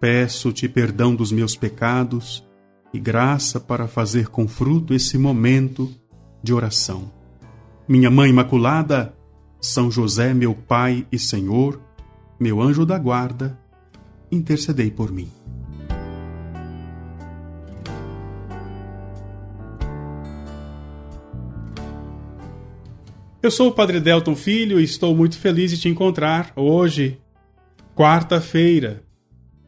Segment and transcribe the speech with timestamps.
[0.00, 2.42] Peço-te perdão dos meus pecados
[2.90, 5.94] e graça para fazer com fruto esse momento
[6.42, 7.12] de oração.
[7.86, 9.14] Minha Mãe Imaculada,
[9.60, 11.78] São José, meu Pai e Senhor,
[12.40, 13.60] meu anjo da guarda,
[14.32, 15.30] intercedei por mim.
[23.42, 27.20] Eu sou o Padre Delton Filho e estou muito feliz de te encontrar hoje,
[27.94, 29.09] quarta-feira,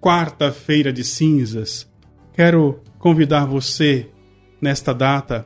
[0.02, 1.88] quarta-feira de cinzas.
[2.32, 4.10] Quero convidar você,
[4.60, 5.44] nesta data,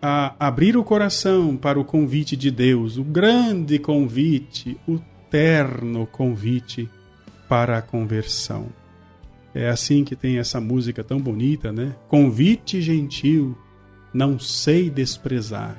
[0.00, 6.88] a abrir o coração para o convite de Deus, o grande convite, o terno convite
[7.46, 8.68] para a conversão.
[9.54, 11.94] É assim que tem essa música tão bonita, né?
[12.08, 13.54] Convite gentil,
[14.14, 15.78] não sei desprezar.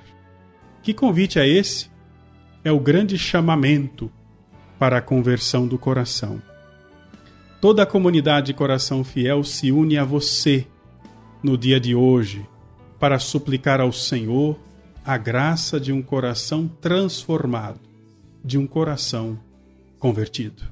[0.84, 1.90] Que convite é esse?
[2.64, 4.12] É o grande chamamento
[4.78, 6.40] para a conversão do coração.
[7.62, 10.66] Toda a comunidade Coração Fiel se une a você
[11.44, 12.44] no dia de hoje
[13.00, 14.58] para suplicar ao Senhor
[15.06, 17.80] a graça de um coração transformado,
[18.44, 19.38] de um coração
[20.00, 20.64] convertido.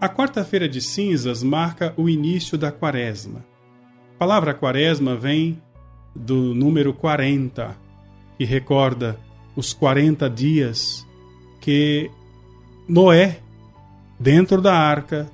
[0.00, 3.44] A quarta-feira de cinzas marca o início da quaresma.
[4.14, 5.60] A palavra quaresma vem
[6.14, 7.76] do número 40,
[8.36, 9.18] que recorda
[9.54, 11.06] os 40 dias
[11.60, 12.10] que
[12.88, 13.40] Noé,
[14.18, 15.30] dentro da arca,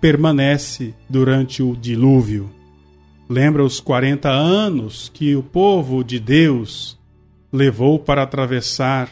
[0.00, 2.50] permanece durante o dilúvio.
[3.28, 6.98] Lembra os 40 anos que o povo de Deus
[7.52, 9.10] levou para atravessar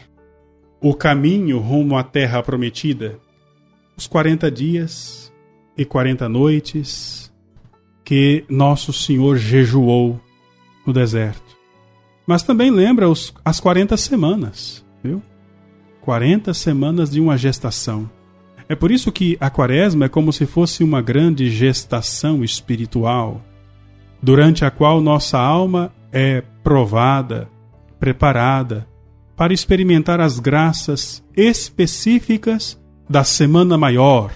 [0.81, 3.19] o caminho rumo à terra prometida?
[3.95, 5.33] Os 40 dias
[5.77, 7.31] e 40 noites
[8.03, 10.19] que nosso Senhor jejuou
[10.87, 11.57] no deserto.
[12.25, 15.21] Mas também lembra os, as 40 semanas, viu?
[16.01, 18.09] 40 semanas de uma gestação.
[18.69, 23.41] É por isso que a quaresma é como se fosse uma grande gestação espiritual,
[24.21, 27.49] durante a qual nossa alma é provada,
[27.99, 28.87] preparada
[29.35, 34.31] para experimentar as graças específicas da Semana Maior,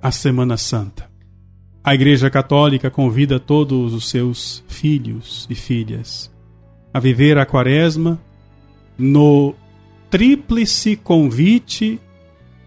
[0.00, 1.08] a Semana Santa.
[1.88, 6.30] A Igreja Católica convida todos os seus filhos e filhas
[6.92, 8.20] a viver a Quaresma
[8.98, 9.54] no
[10.10, 11.98] tríplice convite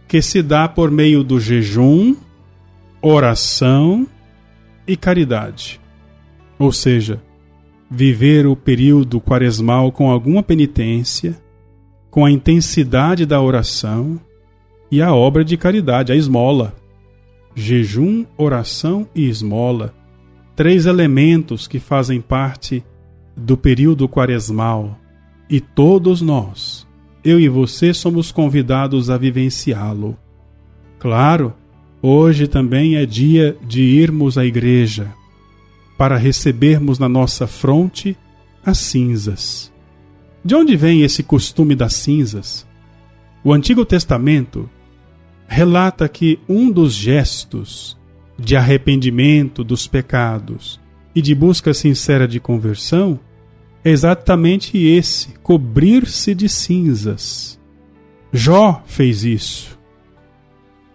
[0.07, 2.15] que se dá por meio do jejum,
[2.99, 4.07] oração
[4.87, 5.79] e caridade.
[6.57, 7.21] Ou seja,
[7.91, 11.39] viver o período quaresmal com alguma penitência,
[12.09, 14.19] com a intensidade da oração
[14.89, 16.80] e a obra de caridade, a esmola
[17.55, 19.93] jejum, oração e esmola,
[20.55, 22.83] três elementos que fazem parte
[23.35, 24.99] do período quaresmal,
[25.49, 26.87] e todos nós,
[27.23, 30.17] eu e você, somos convidados a vivenciá-lo.
[30.97, 31.53] Claro,
[32.01, 35.13] hoje também é dia de irmos à igreja
[35.97, 38.17] para recebermos na nossa fronte
[38.65, 39.71] as cinzas.
[40.43, 42.65] De onde vem esse costume das cinzas?
[43.43, 44.69] O Antigo Testamento
[45.51, 47.99] relata que um dos gestos
[48.39, 50.79] de arrependimento dos pecados
[51.13, 53.19] e de busca sincera de conversão
[53.83, 57.59] é exatamente esse: cobrir-se de cinzas.
[58.31, 59.77] Jó fez isso.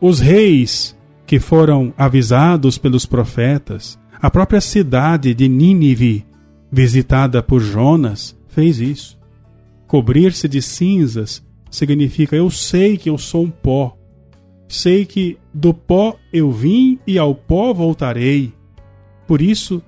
[0.01, 0.97] Os reis
[1.27, 6.25] que foram avisados pelos profetas, a própria cidade de Nínive,
[6.73, 9.19] visitada por Jonas, fez isso.
[9.87, 13.95] Cobrir-se de cinzas significa eu sei que eu sou um pó,
[14.69, 18.53] Sei que do pó eu vim e ao pó voltarei.
[19.27, 19.83] Por isso,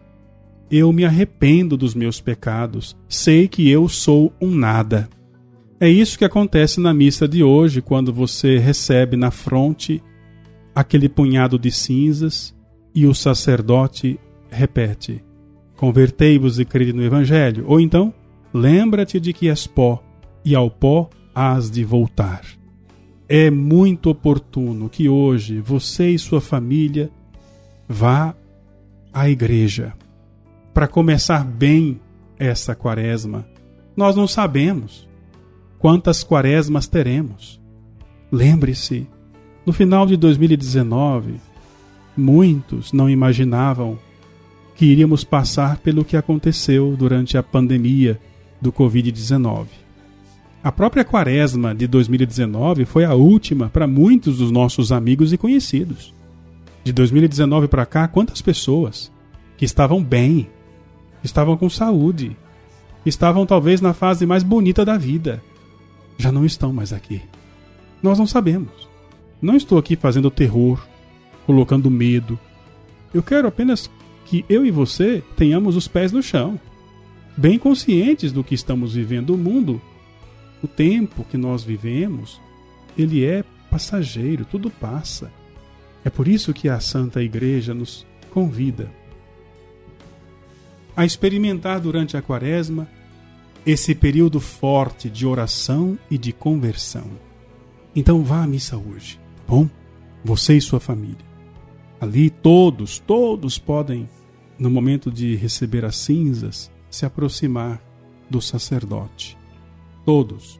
[0.70, 2.96] eu me arrependo dos meus pecados.
[3.08, 5.08] Sei que eu sou um nada.
[5.80, 10.02] É isso que acontece na missa de hoje, quando você recebe na fronte
[10.74, 12.54] aquele punhado de cinzas
[12.94, 14.18] e o sacerdote
[14.50, 15.24] repete:
[15.76, 17.64] Convertei-vos e crede no Evangelho.
[17.66, 18.12] Ou então,
[18.52, 20.02] lembra-te de que és pó,
[20.44, 22.58] e ao pó hás de voltar
[23.28, 27.10] é muito oportuno que hoje você e sua família
[27.86, 28.34] vá
[29.12, 29.92] à igreja
[30.72, 32.00] para começar bem
[32.38, 33.46] essa quaresma.
[33.96, 35.06] Nós não sabemos
[35.78, 37.60] quantas quaresmas teremos.
[38.32, 39.06] Lembre-se,
[39.66, 41.34] no final de 2019,
[42.16, 43.98] muitos não imaginavam
[44.74, 48.18] que iríamos passar pelo que aconteceu durante a pandemia
[48.60, 49.66] do Covid-19.
[50.62, 56.12] A própria quaresma de 2019 foi a última para muitos dos nossos amigos e conhecidos.
[56.82, 59.12] De 2019 para cá, quantas pessoas
[59.56, 60.48] que estavam bem,
[61.22, 62.36] estavam com saúde,
[63.06, 65.40] estavam talvez na fase mais bonita da vida,
[66.16, 67.22] já não estão mais aqui.
[68.02, 68.88] Nós não sabemos.
[69.40, 70.84] Não estou aqui fazendo terror,
[71.46, 72.38] colocando medo.
[73.14, 73.88] Eu quero apenas
[74.24, 76.58] que eu e você tenhamos os pés no chão,
[77.36, 79.34] bem conscientes do que estamos vivendo.
[79.34, 79.80] O mundo,
[80.62, 82.40] o tempo que nós vivemos,
[82.96, 85.30] ele é passageiro, tudo passa.
[86.04, 88.90] É por isso que a Santa Igreja nos convida
[90.98, 92.88] a experimentar durante a Quaresma
[93.64, 97.08] esse período forte de oração e de conversão.
[97.94, 99.68] Então vá à missa hoje, tá bom?
[100.24, 101.24] Você e sua família.
[102.00, 104.08] Ali todos, todos podem,
[104.58, 107.80] no momento de receber as cinzas, se aproximar
[108.28, 109.38] do sacerdote.
[110.08, 110.58] Todos,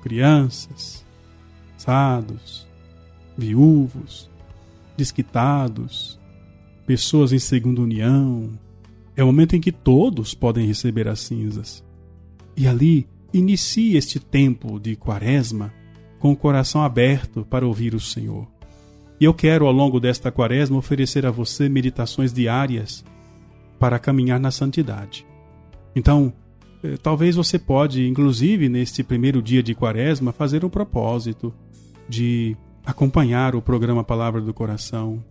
[0.00, 1.04] crianças,
[1.74, 2.66] casados,
[3.36, 4.30] viúvos,
[4.96, 6.18] desquitados,
[6.86, 8.58] pessoas em segunda união.
[9.14, 11.84] É o momento em que todos podem receber as cinzas.
[12.56, 15.74] E ali inicie este tempo de quaresma
[16.18, 18.48] com o coração aberto para ouvir o Senhor.
[19.20, 23.04] E eu quero, ao longo desta quaresma, oferecer a você meditações diárias
[23.78, 25.26] para caminhar na santidade.
[25.94, 26.32] Então,
[27.02, 31.52] talvez você pode, inclusive neste primeiro dia de quaresma, fazer um propósito
[32.08, 35.22] de acompanhar o programa Palavra do Coração,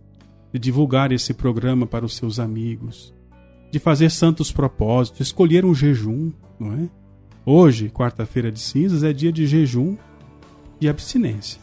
[0.52, 3.12] de divulgar esse programa para os seus amigos,
[3.70, 6.88] de fazer santos propósitos, escolher um jejum, não é?
[7.44, 9.96] Hoje, quarta-feira de cinzas, é dia de jejum
[10.80, 11.60] e abstinência.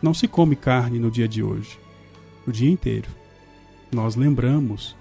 [0.00, 1.78] Não se come carne no dia de hoje,
[2.46, 3.08] o dia inteiro.
[3.92, 4.96] Nós lembramos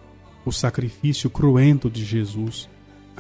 [0.46, 2.70] o sacrifício cruento de Jesus,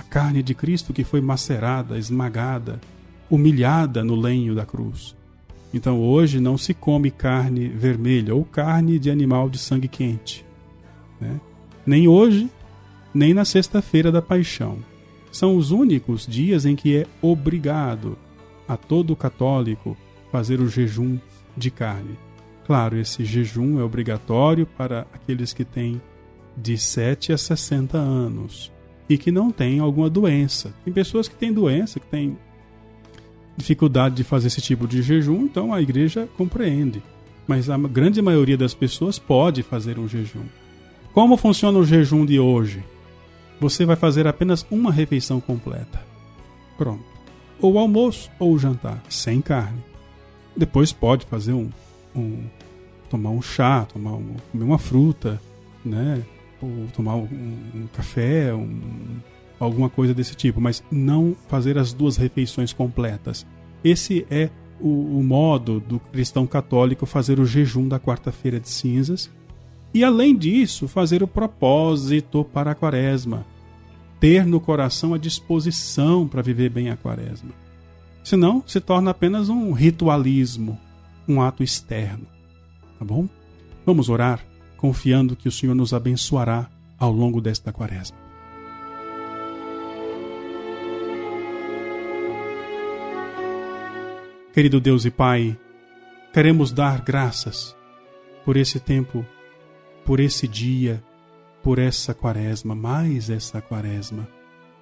[0.01, 2.81] a carne de Cristo que foi macerada, esmagada,
[3.30, 5.15] humilhada no lenho da cruz.
[5.71, 10.44] Então hoje não se come carne vermelha ou carne de animal de sangue quente.
[11.19, 11.39] Né?
[11.86, 12.50] Nem hoje,
[13.13, 14.80] nem na sexta-feira da paixão
[15.31, 18.18] são os únicos dias em que é obrigado
[18.68, 19.95] a todo católico
[20.31, 21.18] fazer o jejum
[21.56, 22.18] de carne.
[22.65, 26.01] Claro, esse jejum é obrigatório para aqueles que têm
[26.57, 28.71] de 7 a 60 anos
[29.13, 30.74] e que não têm alguma doença.
[30.84, 32.38] Tem pessoas que têm doença, que têm
[33.58, 37.02] dificuldade de fazer esse tipo de jejum, então a igreja compreende.
[37.48, 40.46] Mas a grande maioria das pessoas pode fazer um jejum.
[41.13, 42.84] Como funciona o jejum de hoje?
[43.62, 46.04] você vai fazer apenas uma refeição completa.
[46.80, 47.04] Pronto.
[47.62, 49.80] Ou almoço ou jantar, sem carne.
[50.58, 51.69] Depois pode fazer um,
[52.16, 52.46] um
[53.08, 55.40] tomar um chá, tomar um, comer uma fruta,
[55.86, 56.24] né?
[56.62, 57.28] Ou tomar um,
[57.75, 59.19] um café, um,
[59.60, 63.46] alguma coisa desse tipo, mas não fazer as duas refeições completas.
[63.84, 64.50] Esse é
[64.80, 69.30] o, o modo do cristão católico fazer o jejum da quarta-feira de cinzas
[69.94, 73.46] e além disso, fazer o propósito para a quaresma.
[74.19, 77.52] Ter no coração a disposição para viver bem a quaresma.
[78.24, 80.80] Senão, se torna apenas um ritualismo,
[81.27, 82.25] um ato externo.
[82.98, 83.27] Tá bom?
[83.86, 84.46] Vamos orar,
[84.82, 88.18] confiando que o Senhor nos abençoará ao longo desta quaresma.
[94.52, 95.56] Querido Deus e Pai,
[96.34, 97.76] queremos dar graças
[98.44, 99.24] por esse tempo
[100.04, 101.02] por esse dia,
[101.62, 104.28] por essa quaresma, mais essa quaresma.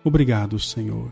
[0.02, 1.12] Obrigado, Senhor,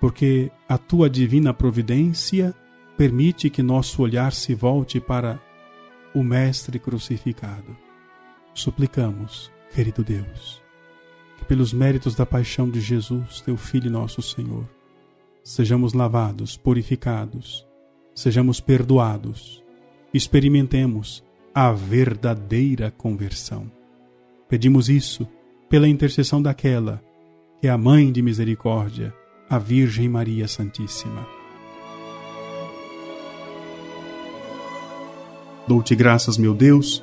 [0.00, 2.54] porque a tua divina providência
[2.96, 5.38] permite que nosso olhar se volte para
[6.14, 7.83] o Mestre crucificado.
[8.54, 10.62] Suplicamos, querido Deus,
[11.36, 14.64] que pelos méritos da paixão de Jesus, teu Filho nosso Senhor,
[15.42, 17.66] sejamos lavados, purificados,
[18.14, 19.62] sejamos perdoados,
[20.12, 23.70] experimentemos a verdadeira conversão.
[24.48, 25.26] Pedimos isso
[25.68, 27.02] pela intercessão daquela
[27.60, 29.12] que é a Mãe de Misericórdia,
[29.48, 31.26] a Virgem Maria Santíssima.
[35.66, 37.02] Dou-te graças, meu Deus,